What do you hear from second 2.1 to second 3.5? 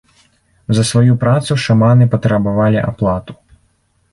патрабавалі аплату.